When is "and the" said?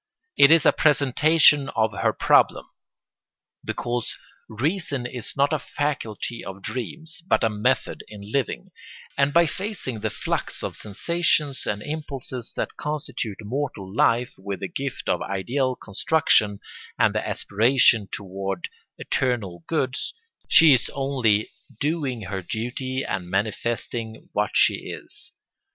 16.97-17.21